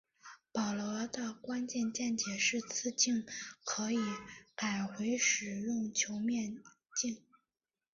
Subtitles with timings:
[0.51, 3.23] 保罗的关键见解是次镜
[3.63, 3.99] 可以
[4.55, 6.55] 改回使用球面
[6.99, 7.23] 镜。